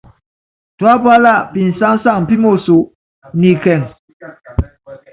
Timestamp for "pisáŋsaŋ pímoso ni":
1.53-3.47